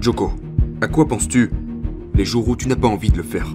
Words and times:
Joko, 0.00 0.32
à 0.80 0.88
quoi 0.88 1.06
penses-tu 1.06 1.50
les 2.14 2.24
jours 2.24 2.48
où 2.48 2.56
tu 2.56 2.68
n'as 2.68 2.76
pas 2.76 2.88
envie 2.88 3.10
de 3.10 3.18
le 3.18 3.22
faire? 3.22 3.54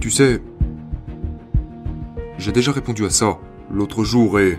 Tu 0.00 0.10
sais, 0.10 0.42
j'ai 2.38 2.50
déjà 2.50 2.72
répondu 2.72 3.04
à 3.04 3.10
ça 3.10 3.38
l'autre 3.70 4.02
jour 4.02 4.40
et 4.40 4.58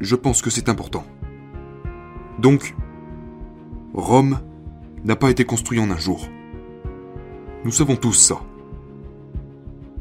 je 0.00 0.16
pense 0.16 0.40
que 0.40 0.48
c'est 0.48 0.70
important. 0.70 1.04
Donc, 2.38 2.74
Rome 3.92 4.40
n'a 5.04 5.16
pas 5.16 5.30
été 5.30 5.44
construit 5.44 5.78
en 5.78 5.90
un 5.90 5.98
jour. 5.98 6.26
Nous 7.66 7.70
savons 7.70 7.96
tous 7.96 8.14
ça. 8.14 8.40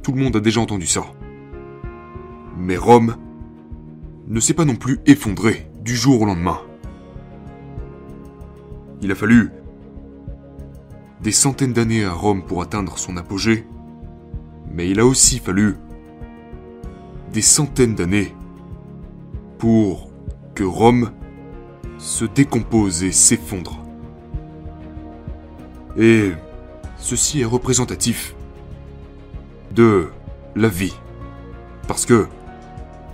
Tout 0.04 0.14
le 0.14 0.24
monde 0.24 0.38
a 0.38 0.40
déjà 0.40 0.62
entendu 0.62 0.88
ça. 0.88 1.04
Mais 2.58 2.78
Rome 2.78 3.18
ne 4.30 4.40
s'est 4.40 4.54
pas 4.54 4.64
non 4.64 4.76
plus 4.76 5.00
effondrée 5.06 5.70
du 5.84 5.98
jour 5.98 6.22
au 6.22 6.26
lendemain. 6.26 6.60
Il 9.02 9.12
a 9.12 9.16
fallu 9.16 9.52
des 11.22 11.32
centaines 11.32 11.74
d'années 11.74 12.06
à 12.06 12.12
Rome 12.12 12.44
pour 12.44 12.62
atteindre 12.62 12.98
son 12.98 13.18
apogée, 13.18 13.66
mais 14.72 14.90
il 14.90 15.00
a 15.00 15.06
aussi 15.06 15.40
fallu 15.40 15.78
des 17.34 17.42
centaines 17.42 17.96
d'années 17.96 18.36
pour 19.58 20.10
que 20.56 20.64
Rome 20.64 21.12
se 21.98 22.26
décompose 22.26 23.04
et 23.04 23.12
s'effondre. 23.12 23.84
Et 25.98 26.32
ceci 26.98 27.42
est 27.42 27.46
représentatif 27.46 28.36
de 29.74 30.10
la 30.56 30.70
vie. 30.70 30.96
Parce 31.88 32.06
que 32.06 32.28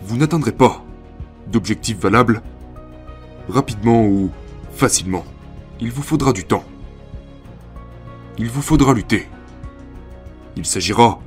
vous 0.04 0.18
n'atteindrez 0.18 0.52
pas 0.52 0.84
d'objectifs 1.48 2.00
valables 2.00 2.42
rapidement 3.50 4.06
ou 4.06 4.30
facilement. 4.72 5.24
Il 5.82 5.92
vous 5.92 6.04
faudra 6.04 6.32
du 6.32 6.46
temps. 6.46 6.64
Il 8.38 8.50
vous 8.50 8.62
faudra 8.62 8.94
lutter. 8.94 9.28
Il 10.56 10.66
s'agira 10.66 11.20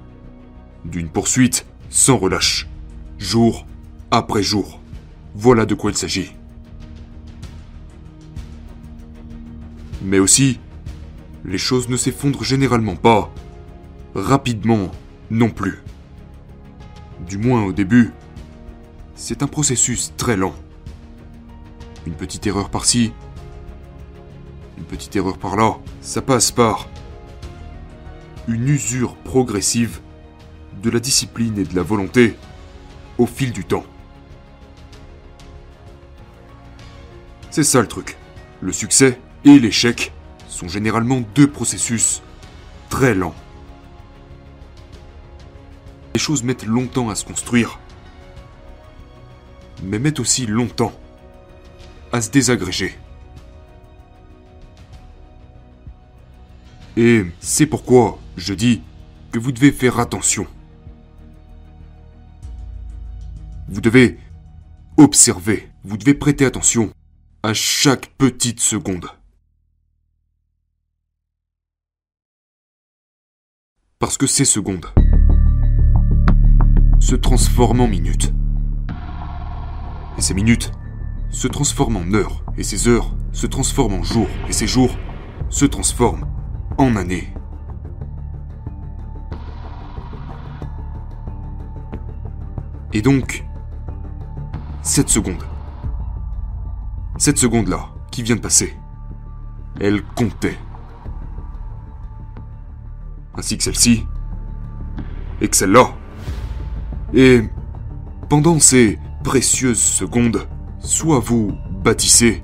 d'une 0.86 1.10
poursuite 1.10 1.66
sans 1.90 2.16
relâche, 2.16 2.66
jour 3.18 3.66
après 4.10 4.42
jour. 4.42 4.80
Voilà 5.34 5.66
de 5.66 5.74
quoi 5.74 5.90
il 5.90 5.96
s'agit. 5.96 6.32
Mais 10.02 10.18
aussi, 10.18 10.60
les 11.44 11.58
choses 11.58 11.90
ne 11.90 11.96
s'effondrent 11.96 12.44
généralement 12.44 12.96
pas 12.96 13.30
rapidement 14.14 14.90
non 15.30 15.50
plus. 15.50 15.82
Du 17.26 17.36
moins 17.36 17.64
au 17.64 17.72
début, 17.72 18.12
c'est 19.14 19.42
un 19.42 19.46
processus 19.46 20.14
très 20.16 20.36
lent. 20.36 20.54
Une 22.06 22.14
petite 22.14 22.46
erreur 22.46 22.70
par-ci, 22.70 23.12
petite 24.88 25.14
erreur 25.16 25.38
par-là, 25.38 25.76
ça 26.00 26.22
passe 26.22 26.50
par 26.50 26.88
une 28.48 28.68
usure 28.68 29.14
progressive 29.16 30.00
de 30.82 30.90
la 30.90 31.00
discipline 31.00 31.58
et 31.58 31.64
de 31.64 31.76
la 31.76 31.82
volonté 31.82 32.36
au 33.18 33.26
fil 33.26 33.52
du 33.52 33.64
temps. 33.64 33.84
C'est 37.50 37.64
ça 37.64 37.80
le 37.80 37.88
truc. 37.88 38.16
Le 38.60 38.72
succès 38.72 39.20
et 39.44 39.58
l'échec 39.58 40.12
sont 40.48 40.68
généralement 40.68 41.20
deux 41.34 41.50
processus 41.50 42.22
très 42.88 43.14
lents. 43.14 43.34
Les 46.14 46.20
choses 46.20 46.42
mettent 46.42 46.66
longtemps 46.66 47.10
à 47.10 47.14
se 47.14 47.24
construire, 47.24 47.78
mais 49.82 49.98
mettent 49.98 50.20
aussi 50.20 50.46
longtemps 50.46 50.92
à 52.12 52.20
se 52.20 52.30
désagréger. 52.30 52.96
Et 57.00 57.24
c'est 57.38 57.66
pourquoi 57.66 58.18
je 58.36 58.52
dis 58.52 58.82
que 59.30 59.38
vous 59.38 59.52
devez 59.52 59.70
faire 59.70 60.00
attention. 60.00 60.48
Vous 63.68 63.80
devez 63.80 64.18
observer, 64.96 65.68
vous 65.84 65.96
devez 65.96 66.14
prêter 66.14 66.44
attention 66.44 66.90
à 67.44 67.54
chaque 67.54 68.08
petite 68.18 68.58
seconde. 68.58 69.06
Parce 74.00 74.18
que 74.18 74.26
ces 74.26 74.44
secondes 74.44 74.86
se 76.98 77.14
transforment 77.14 77.82
en 77.82 77.86
minutes. 77.86 78.32
Et 80.16 80.20
ces 80.20 80.34
minutes 80.34 80.72
se 81.30 81.46
transforment 81.46 81.98
en 81.98 82.14
heures. 82.14 82.42
Et 82.56 82.64
ces 82.64 82.88
heures 82.88 83.16
se 83.30 83.46
transforment 83.46 84.00
en 84.00 84.02
jours. 84.02 84.28
Et 84.48 84.52
ces 84.52 84.66
jours 84.66 84.98
se 85.48 85.64
transforment 85.64 86.26
en 86.78 86.96
années. 86.96 87.32
Et 92.92 93.02
donc, 93.02 93.44
cette 94.82 95.10
seconde, 95.10 95.44
cette 97.18 97.36
seconde-là, 97.36 97.90
qui 98.10 98.22
vient 98.22 98.36
de 98.36 98.40
passer, 98.40 98.74
elle 99.80 100.02
comptait. 100.02 100.56
Ainsi 103.36 103.58
que 103.58 103.64
celle-ci, 103.64 104.06
et 105.40 105.48
que 105.48 105.56
celle-là. 105.56 105.94
Et 107.12 107.42
pendant 108.28 108.58
ces 108.58 108.98
précieuses 109.22 109.80
secondes, 109.80 110.48
soit 110.78 111.20
vous 111.20 111.52
bâtissez, 111.84 112.42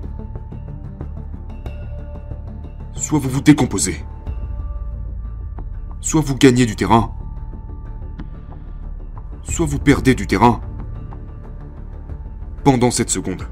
soit 2.92 3.18
vous 3.18 3.28
vous 3.28 3.40
décomposez, 3.40 4.04
soit 6.04 6.20
vous 6.20 6.36
gagnez 6.36 6.66
du 6.66 6.76
terrain, 6.76 7.14
soit 9.42 9.64
vous 9.64 9.78
perdez 9.78 10.14
du 10.14 10.26
terrain 10.26 10.60
pendant 12.62 12.90
cette 12.90 13.08
seconde. 13.08 13.48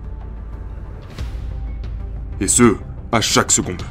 Et 2.40 2.48
ce, 2.48 2.76
à 3.10 3.22
chaque 3.22 3.50
seconde. 3.50 3.82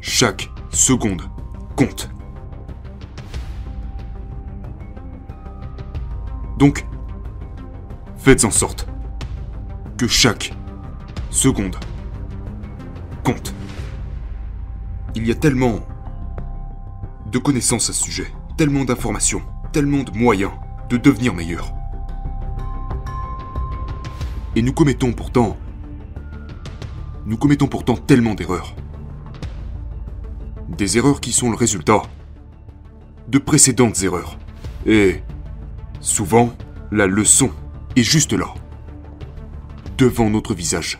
Chaque 0.00 0.50
seconde 0.70 1.22
compte. 1.76 2.08
Donc, 6.58 6.86
faites 8.16 8.46
en 8.46 8.50
sorte 8.50 8.86
que 9.98 10.08
chaque 10.08 10.54
seconde 11.30 11.76
compte. 13.22 13.54
Il 15.16 15.28
y 15.28 15.30
a 15.30 15.34
tellement 15.36 15.78
de 17.30 17.38
connaissances 17.38 17.88
à 17.88 17.92
ce 17.92 18.02
sujet, 18.02 18.26
tellement 18.56 18.84
d'informations, 18.84 19.42
tellement 19.72 20.02
de 20.02 20.10
moyens 20.10 20.50
de 20.88 20.96
devenir 20.96 21.34
meilleurs. 21.34 21.72
Et 24.56 24.62
nous 24.62 24.72
commettons 24.72 25.12
pourtant... 25.12 25.56
Nous 27.26 27.36
commettons 27.36 27.68
pourtant 27.68 27.96
tellement 27.96 28.34
d'erreurs. 28.34 28.74
Des 30.68 30.98
erreurs 30.98 31.20
qui 31.20 31.32
sont 31.32 31.50
le 31.50 31.56
résultat 31.56 32.02
de 33.28 33.38
précédentes 33.38 34.02
erreurs. 34.02 34.36
Et 34.84 35.22
souvent, 36.00 36.52
la 36.90 37.06
leçon 37.06 37.50
est 37.94 38.02
juste 38.02 38.32
là. 38.32 38.52
Devant 39.96 40.28
notre 40.28 40.54
visage. 40.54 40.98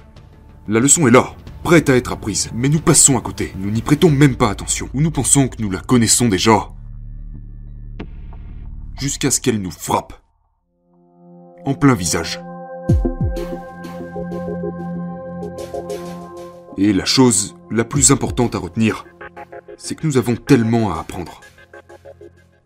La 0.68 0.78
leçon 0.80 1.08
est 1.08 1.10
là, 1.10 1.34
prête 1.64 1.88
à 1.88 1.96
être 1.96 2.12
apprise, 2.12 2.50
mais 2.54 2.68
nous 2.68 2.78
passons 2.78 3.16
à 3.16 3.22
côté. 3.22 3.54
Nous 3.56 3.70
n'y 3.70 3.80
prêtons 3.80 4.10
même 4.10 4.36
pas 4.36 4.50
attention. 4.50 4.88
Ou 4.92 5.00
nous 5.00 5.10
pensons 5.10 5.48
que 5.48 5.60
nous 5.62 5.70
la 5.70 5.80
connaissons 5.80 6.28
déjà. 6.28 6.68
Jusqu'à 9.00 9.30
ce 9.30 9.40
qu'elle 9.40 9.60
nous 9.60 9.70
frappe. 9.70 10.12
En 11.64 11.72
plein 11.72 11.94
visage. 11.94 12.38
Et 16.76 16.92
la 16.92 17.06
chose 17.06 17.56
la 17.70 17.84
plus 17.84 18.10
importante 18.10 18.54
à 18.54 18.58
retenir, 18.58 19.06
c'est 19.78 19.94
que 19.94 20.06
nous 20.06 20.18
avons 20.18 20.36
tellement 20.36 20.92
à 20.92 21.00
apprendre. 21.00 21.40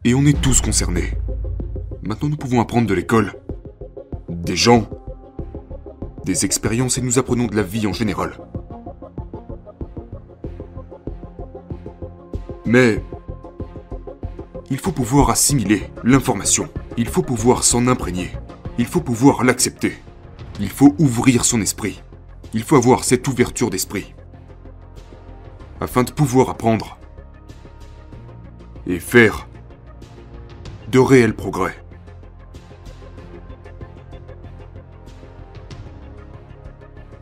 Et 0.04 0.14
on 0.14 0.26
est 0.26 0.40
tous 0.40 0.60
concernés. 0.60 1.12
Maintenant, 2.02 2.30
nous 2.30 2.36
pouvons 2.36 2.60
apprendre 2.60 2.88
de 2.88 2.94
l'école, 2.94 3.34
des 4.28 4.56
gens, 4.56 4.88
des 6.24 6.44
expériences 6.44 6.98
et 6.98 7.00
nous 7.00 7.20
apprenons 7.20 7.46
de 7.46 7.54
la 7.54 7.62
vie 7.62 7.86
en 7.86 7.92
général. 7.92 8.47
Mais 12.68 13.02
il 14.68 14.76
faut 14.78 14.92
pouvoir 14.92 15.30
assimiler 15.30 15.90
l'information. 16.04 16.68
Il 16.98 17.08
faut 17.08 17.22
pouvoir 17.22 17.64
s'en 17.64 17.86
imprégner. 17.86 18.30
Il 18.76 18.84
faut 18.84 19.00
pouvoir 19.00 19.42
l'accepter. 19.42 19.96
Il 20.60 20.68
faut 20.68 20.94
ouvrir 20.98 21.46
son 21.46 21.62
esprit. 21.62 22.02
Il 22.52 22.62
faut 22.62 22.76
avoir 22.76 23.04
cette 23.04 23.26
ouverture 23.26 23.70
d'esprit. 23.70 24.14
Afin 25.80 26.02
de 26.02 26.10
pouvoir 26.10 26.50
apprendre. 26.50 26.98
Et 28.86 29.00
faire 29.00 29.48
de 30.88 30.98
réels 30.98 31.34
progrès. 31.34 31.82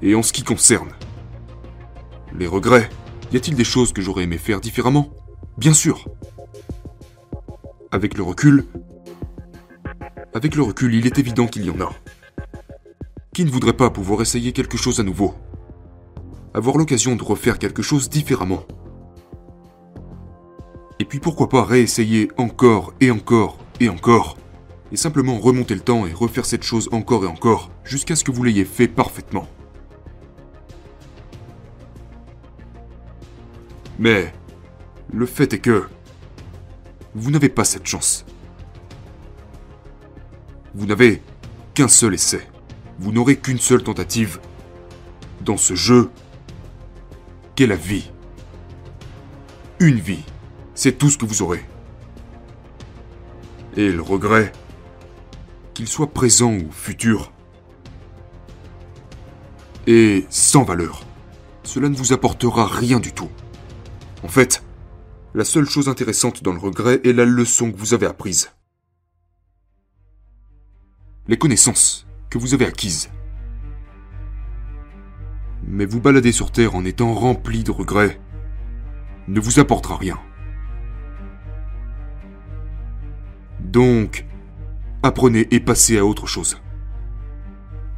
Et 0.03 0.17
en 0.17 0.25
ce 0.25 0.33
qui 0.33 0.43
concerne 0.43 0.91
les 2.37 2.49
regrets, 2.49 2.91
y 3.31 3.37
a-t-il 3.37 3.57
des 3.57 3.65
choses 3.65 3.93
que 3.93 4.03
j'aurais 4.03 4.25
aimé 4.25 4.39
faire 4.39 4.61
différemment? 4.61 5.13
Bien 5.59 5.73
sûr. 5.73 6.07
Avec 7.91 8.17
le 8.19 8.23
recul, 8.23 8.67
avec 10.35 10.55
le 10.55 10.63
recul, 10.63 10.95
il 10.95 11.07
est 11.07 11.19
évident 11.19 11.47
qu'il 11.47 11.65
y 11.65 11.71
en 11.71 11.81
a. 11.81 11.91
Qui 13.33 13.47
ne 13.47 13.51
voudrait 13.51 13.73
pas 13.73 13.89
pouvoir 13.89 14.21
essayer 14.21 14.53
quelque 14.53 14.77
chose 14.77 15.01
à 15.01 15.03
nouveau 15.03 15.35
Avoir 16.53 16.77
l'occasion 16.77 17.17
de 17.17 17.23
refaire 17.23 17.59
quelque 17.59 17.81
chose 17.81 18.11
différemment 18.11 18.65
Et 21.01 21.07
puis 21.07 21.21
pourquoi 21.21 21.49
pas 21.49 21.65
réessayer 21.65 22.31
encore 22.37 22.93
et 23.01 23.11
encore 23.11 23.57
et 23.81 23.89
encore 23.89 24.37
Et 24.93 24.97
simplement 24.97 25.39
remonter 25.39 25.75
le 25.75 25.81
temps 25.81 26.07
et 26.07 26.13
refaire 26.13 26.45
cette 26.45 26.65
chose 26.65 26.91
encore 26.93 27.25
et 27.25 27.29
encore 27.29 27.71
jusqu'à 27.83 28.15
ce 28.15 28.25
que 28.25 28.31
vous 28.31 28.45
l'ayez 28.45 28.67
fait 28.67 28.89
parfaitement. 28.89 29.49
Mais 33.99 34.35
le 35.13 35.27
fait 35.27 35.53
est 35.53 35.59
que 35.59 35.85
vous 37.15 37.31
n'avez 37.31 37.49
pas 37.49 37.65
cette 37.65 37.87
chance. 37.87 38.25
Vous 40.75 40.87
n'avez 40.87 41.23
qu'un 41.75 41.89
seul 41.89 42.15
essai 42.15 42.47
vous 42.99 43.13
n'aurez 43.13 43.37
qu'une 43.37 43.59
seule 43.59 43.83
tentative 43.83 44.41
dans 45.43 45.57
ce 45.57 45.75
jeu 45.75 46.11
qu'est 47.55 47.67
la 47.67 47.77
vie. 47.77 48.11
Une 49.81 49.99
vie, 49.99 50.25
c'est 50.75 50.97
tout 50.97 51.11
ce 51.11 51.19
que 51.19 51.27
vous 51.27 51.43
aurez. 51.43 51.65
Et 53.77 53.93
le 53.93 54.01
regret, 54.01 54.53
qu'il 55.75 55.87
soit 55.87 56.13
présent 56.13 56.55
ou 56.55 56.71
futur, 56.71 57.33
est 59.87 60.27
sans 60.33 60.65
valeur. 60.65 61.05
Cela 61.63 61.91
ne 61.91 61.97
vous 61.97 62.15
apportera 62.15 62.67
rien 62.67 62.99
du 62.99 63.13
tout. 63.13 63.29
En 64.23 64.29
fait, 64.29 64.63
la 65.37 65.45
seule 65.45 65.69
chose 65.69 65.91
intéressante 65.91 66.43
dans 66.43 66.55
le 66.55 66.59
regret 66.59 66.99
est 67.05 67.13
la 67.13 67.27
leçon 67.27 67.71
que 67.71 67.77
vous 67.77 67.93
avez 67.93 68.07
apprise. 68.07 68.53
Les 71.29 71.37
connaissances 71.37 72.07
que 72.31 72.39
vous 72.39 72.55
avez 72.55 72.65
acquises. 72.65 73.11
Mais 75.63 75.85
vous 75.85 76.01
balader 76.01 76.33
sur 76.33 76.51
Terre 76.51 76.75
en 76.75 76.87
étant 76.87 77.13
rempli 77.13 77.65
de 77.65 77.71
regrets 77.71 78.19
ne 79.29 79.39
vous 79.39 79.61
apportera 79.61 79.99
rien. 79.99 80.19
Donc, 83.61 84.25
apprenez 85.03 85.49
et 85.51 85.61
passez 85.61 85.99
à 85.99 86.07
autre 86.07 86.27
chose. 86.27 86.63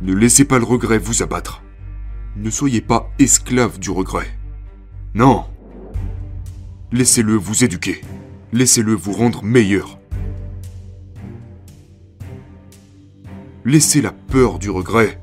Ne 0.00 0.12
laissez 0.12 0.44
pas 0.44 0.58
le 0.58 0.64
regret 0.64 0.98
vous 0.98 1.22
abattre. 1.22 1.62
Ne 2.34 2.50
soyez 2.50 2.80
pas 2.80 3.12
esclave 3.20 3.78
du 3.78 3.90
regret. 3.90 4.26
Non. 5.14 5.46
Laissez-le 6.90 7.34
vous 7.34 7.64
éduquer. 7.64 8.00
Laissez-le 8.52 8.94
vous 8.94 9.12
rendre 9.12 9.42
meilleur. 9.42 9.98
Laissez 13.66 14.00
la 14.00 14.12
peur 14.12 14.58
du 14.58 14.70
regret 14.70 15.20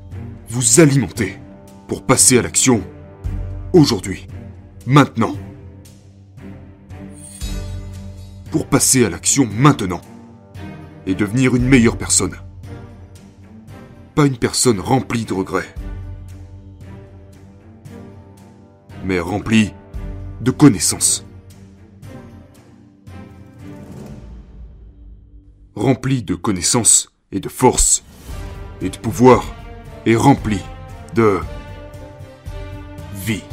vous 0.48 0.78
alimenter 0.78 1.40
pour 1.88 2.06
passer 2.06 2.38
à 2.38 2.42
l'action 2.42 2.84
aujourd'hui, 3.72 4.28
maintenant. 4.86 5.34
Pour 8.52 8.68
passer 8.68 9.04
à 9.04 9.10
l'action 9.10 9.48
maintenant 9.52 10.00
et 11.04 11.16
devenir 11.16 11.56
une 11.56 11.66
meilleure 11.66 11.98
personne. 11.98 12.36
Pas 14.14 14.26
une 14.26 14.38
personne 14.38 14.78
remplie 14.78 15.24
de 15.24 15.34
regrets, 15.34 15.74
mais 19.04 19.18
remplie 19.18 19.74
de 20.40 20.52
connaissances. 20.52 21.25
Remplie 25.76 26.22
de 26.22 26.34
connaissances 26.34 27.12
et 27.32 27.38
de 27.38 27.50
force 27.50 28.02
et 28.80 28.88
de 28.88 28.96
pouvoir 28.96 29.54
est 30.06 30.16
rempli 30.16 30.58
de 31.14 31.38
vie. 33.14 33.44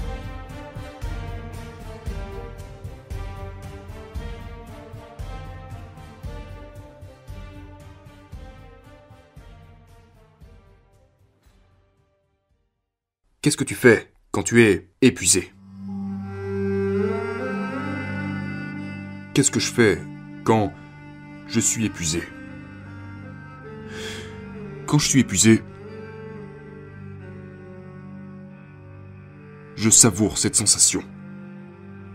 Qu'est-ce 13.42 13.58
que 13.58 13.66
tu 13.66 13.76
fais 13.76 14.14
quand 14.32 14.44
tu 14.44 14.64
es 14.64 14.88
épuisé? 15.02 15.52
Qu'est-ce 19.34 19.52
que 19.52 19.60
je 19.60 19.70
fais 19.70 20.02
quand 20.46 20.72
je 21.48 21.60
suis 21.60 21.86
épuisé 21.86 22.24
quand 24.94 25.00
je 25.00 25.08
suis 25.08 25.22
épuisé, 25.22 25.64
je 29.76 29.90
savoure 29.90 30.38
cette 30.38 30.56
sensation. 30.56 31.04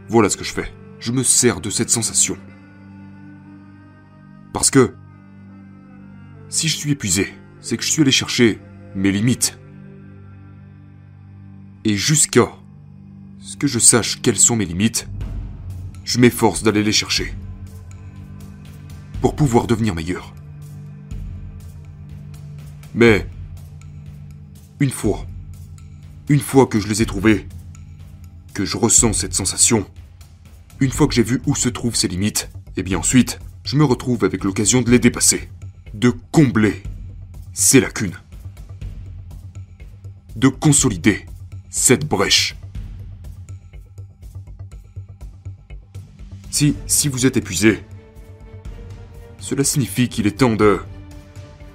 Voilà 0.08 0.30
ce 0.30 0.36
que 0.36 0.44
je 0.44 0.52
fais. 0.52 0.72
Je 1.00 1.10
me 1.10 1.24
sers 1.24 1.60
de 1.60 1.70
cette 1.70 1.90
sensation. 1.90 2.38
Parce 4.52 4.70
que 4.70 4.94
si 6.48 6.68
je 6.68 6.76
suis 6.76 6.92
épuisé, 6.92 7.34
c'est 7.60 7.76
que 7.76 7.82
je 7.82 7.90
suis 7.90 8.02
allé 8.02 8.12
chercher 8.12 8.60
mes 8.94 9.10
limites. 9.10 9.58
Et 11.84 11.96
jusqu'à 11.96 12.52
ce 13.40 13.56
que 13.56 13.66
je 13.66 13.80
sache 13.80 14.22
quelles 14.22 14.38
sont 14.38 14.54
mes 14.54 14.66
limites, 14.66 15.08
je 16.04 16.20
m'efforce 16.20 16.62
d'aller 16.62 16.84
les 16.84 16.92
chercher. 16.92 17.34
Pour 19.20 19.34
pouvoir 19.34 19.66
devenir 19.66 19.94
meilleur. 19.94 20.34
Mais, 22.94 23.26
une 24.80 24.90
fois, 24.90 25.26
une 26.28 26.40
fois 26.40 26.66
que 26.66 26.78
je 26.78 26.88
les 26.88 27.02
ai 27.02 27.06
trouvés, 27.06 27.46
que 28.54 28.64
je 28.64 28.76
ressens 28.76 29.12
cette 29.14 29.34
sensation, 29.34 29.86
une 30.80 30.90
fois 30.90 31.08
que 31.08 31.14
j'ai 31.14 31.22
vu 31.22 31.40
où 31.46 31.54
se 31.54 31.68
trouvent 31.68 31.96
ces 31.96 32.08
limites, 32.08 32.50
et 32.76 32.80
eh 32.80 32.82
bien 32.82 32.98
ensuite, 32.98 33.40
je 33.64 33.76
me 33.76 33.84
retrouve 33.84 34.24
avec 34.24 34.44
l'occasion 34.44 34.82
de 34.82 34.90
les 34.90 34.98
dépasser, 34.98 35.48
de 35.94 36.10
combler 36.30 36.82
ces 37.52 37.80
lacunes, 37.80 38.16
de 40.36 40.48
consolider 40.48 41.26
cette 41.70 42.06
brèche. 42.06 42.56
Si, 46.50 46.74
si 46.86 47.08
vous 47.08 47.26
êtes 47.26 47.36
épuisé, 47.36 47.84
cela 49.38 49.64
signifie 49.64 50.08
qu'il 50.08 50.26
est 50.26 50.38
temps 50.38 50.54
de 50.54 50.80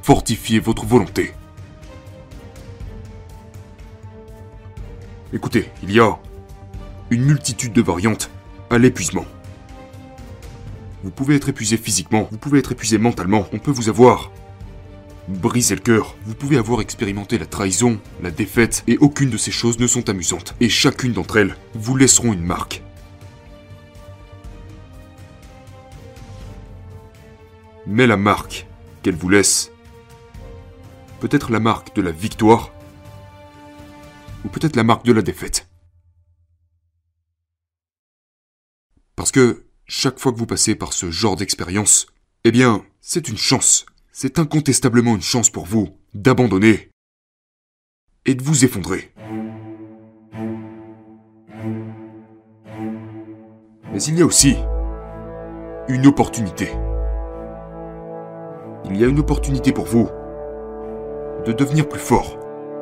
fortifier 0.01 0.59
votre 0.59 0.85
volonté. 0.85 1.33
Écoutez, 5.33 5.69
il 5.81 5.91
y 5.91 5.99
a 5.99 6.19
une 7.09 7.23
multitude 7.23 7.73
de 7.73 7.81
variantes 7.81 8.29
à 8.69 8.77
l'épuisement. 8.77 9.25
Vous 11.03 11.11
pouvez 11.11 11.35
être 11.35 11.49
épuisé 11.49 11.77
physiquement, 11.77 12.27
vous 12.31 12.37
pouvez 12.37 12.59
être 12.59 12.71
épuisé 12.71 12.97
mentalement, 12.97 13.47
on 13.51 13.59
peut 13.59 13.71
vous 13.71 13.89
avoir 13.89 14.31
brisé 15.27 15.75
le 15.75 15.81
cœur, 15.81 16.15
vous 16.25 16.35
pouvez 16.35 16.57
avoir 16.57 16.81
expérimenté 16.81 17.37
la 17.37 17.45
trahison, 17.45 17.99
la 18.21 18.29
défaite, 18.29 18.83
et 18.87 18.97
aucune 18.97 19.29
de 19.29 19.37
ces 19.37 19.51
choses 19.51 19.79
ne 19.79 19.87
sont 19.87 20.09
amusantes, 20.09 20.55
et 20.59 20.69
chacune 20.69 21.13
d'entre 21.13 21.37
elles 21.37 21.55
vous 21.73 21.95
laisseront 21.95 22.33
une 22.33 22.43
marque. 22.43 22.82
Mais 27.85 28.07
la 28.07 28.17
marque 28.17 28.65
qu'elle 29.01 29.15
vous 29.15 29.29
laisse 29.29 29.71
peut-être 31.23 31.53
la 31.53 31.61
marque 31.61 31.95
de 31.95 32.01
la 32.01 32.11
victoire, 32.11 32.73
ou 34.43 34.49
peut-être 34.49 34.75
la 34.75 34.83
marque 34.83 35.05
de 35.05 35.13
la 35.13 35.21
défaite. 35.21 35.69
Parce 39.15 39.31
que 39.31 39.65
chaque 39.85 40.19
fois 40.19 40.33
que 40.33 40.37
vous 40.37 40.45
passez 40.45 40.75
par 40.75 40.91
ce 40.91 41.11
genre 41.11 41.37
d'expérience, 41.37 42.07
eh 42.43 42.51
bien, 42.51 42.85
c'est 42.99 43.29
une 43.29 43.37
chance, 43.37 43.85
c'est 44.11 44.37
incontestablement 44.37 45.15
une 45.15 45.21
chance 45.21 45.49
pour 45.49 45.65
vous 45.65 45.97
d'abandonner 46.13 46.89
et 48.25 48.35
de 48.35 48.43
vous 48.43 48.65
effondrer. 48.65 49.13
Mais 53.93 54.03
il 54.03 54.19
y 54.19 54.21
a 54.21 54.25
aussi 54.25 54.55
une 55.87 56.05
opportunité. 56.05 56.69
Il 58.85 58.97
y 58.97 59.03
a 59.03 59.07
une 59.07 59.19
opportunité 59.19 59.71
pour 59.71 59.85
vous 59.85 60.09
de 61.45 61.53
devenir 61.53 61.87
plus 61.87 61.99
fort, 61.99 62.37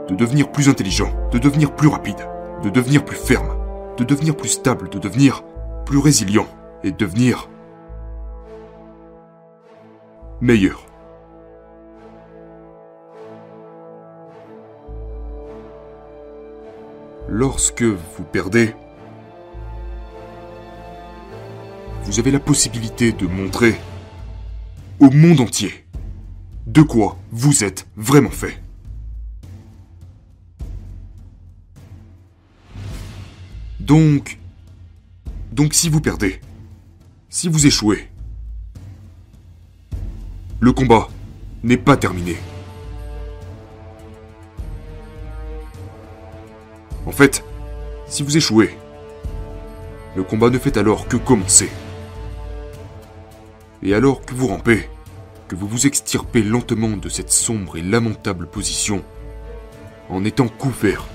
de 0.07 0.15
devenir 0.15 0.51
plus 0.51 0.67
intelligent, 0.67 1.11
de 1.31 1.37
devenir 1.37 1.75
plus 1.75 1.87
rapide, 1.87 2.27
de 2.63 2.69
devenir 2.69 3.05
plus 3.05 3.17
ferme, 3.17 3.55
de 3.97 4.03
devenir 4.03 4.35
plus 4.35 4.49
stable, 4.49 4.89
de 4.89 4.99
devenir 4.99 5.43
plus 5.85 5.99
résilient 5.99 6.47
et 6.83 6.91
de 6.91 6.97
devenir 6.97 7.49
meilleur. 10.41 10.85
Lorsque 17.29 17.83
vous 17.83 18.23
perdez, 18.31 18.75
vous 22.03 22.19
avez 22.19 22.31
la 22.31 22.39
possibilité 22.39 23.11
de 23.11 23.27
montrer 23.27 23.75
au 24.99 25.09
monde 25.11 25.39
entier 25.39 25.85
de 26.67 26.81
quoi 26.81 27.17
vous 27.31 27.63
êtes 27.63 27.87
vraiment 27.95 28.29
fait. 28.29 28.61
Donc, 33.79 34.37
donc 35.51 35.73
si 35.73 35.89
vous 35.89 36.01
perdez, 36.01 36.39
si 37.29 37.47
vous 37.49 37.65
échouez, 37.65 38.07
le 40.59 40.71
combat 40.71 41.09
n'est 41.63 41.77
pas 41.77 41.97
terminé. 41.97 42.37
En 47.05 47.11
fait, 47.11 47.43
si 48.07 48.21
vous 48.21 48.37
échouez, 48.37 48.77
le 50.15 50.23
combat 50.23 50.49
ne 50.49 50.59
fait 50.59 50.77
alors 50.77 51.07
que 51.07 51.17
commencer. 51.17 51.71
Et 53.81 53.95
alors 53.95 54.21
que 54.21 54.35
vous 54.35 54.47
rampez, 54.47 54.87
que 55.51 55.55
vous 55.57 55.67
vous 55.67 55.85
extirpez 55.85 56.43
lentement 56.43 56.95
de 56.95 57.09
cette 57.09 57.29
sombre 57.29 57.75
et 57.75 57.81
lamentable 57.81 58.47
position, 58.47 59.03
en 60.07 60.23
étant 60.23 60.47
couvert, 60.47 61.05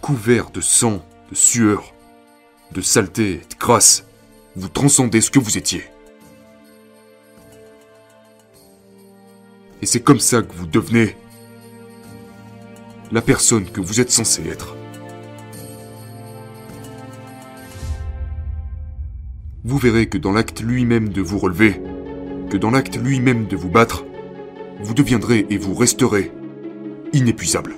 couvert 0.00 0.48
de 0.50 0.62
sang, 0.62 1.04
de 1.30 1.34
sueur, 1.34 1.92
de 2.72 2.80
saleté, 2.80 3.42
de 3.46 3.54
crasse, 3.58 4.06
vous 4.56 4.70
transcendez 4.70 5.20
ce 5.20 5.30
que 5.30 5.38
vous 5.38 5.58
étiez. 5.58 5.84
Et 9.82 9.86
c'est 9.86 10.00
comme 10.00 10.18
ça 10.18 10.40
que 10.40 10.54
vous 10.54 10.66
devenez 10.66 11.14
la 13.12 13.20
personne 13.20 13.66
que 13.66 13.82
vous 13.82 14.00
êtes 14.00 14.10
censé 14.10 14.48
être. 14.48 14.74
Vous 19.62 19.76
verrez 19.76 20.08
que 20.08 20.16
dans 20.16 20.32
l'acte 20.32 20.62
lui-même 20.62 21.10
de 21.10 21.20
vous 21.20 21.38
relever, 21.38 21.82
dans 22.56 22.70
l'acte 22.70 22.96
lui-même 22.96 23.46
de 23.46 23.56
vous 23.56 23.68
battre, 23.68 24.04
vous 24.80 24.94
deviendrez 24.94 25.46
et 25.50 25.58
vous 25.58 25.74
resterez 25.74 26.32
inépuisable. 27.12 27.76